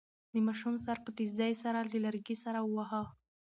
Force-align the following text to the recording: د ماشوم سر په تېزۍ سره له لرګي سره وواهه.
د 0.31 0.33
ماشوم 0.47 0.75
سر 0.85 0.97
په 1.05 1.09
تېزۍ 1.17 1.53
سره 1.63 1.79
له 1.91 1.97
لرګي 2.05 2.35
سره 2.43 2.59
وواهه. 2.61 3.01